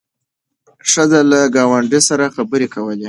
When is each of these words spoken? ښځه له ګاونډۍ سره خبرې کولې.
ښځه 0.91 1.19
له 1.31 1.39
ګاونډۍ 1.55 2.01
سره 2.09 2.25
خبرې 2.35 2.67
کولې. 2.73 2.99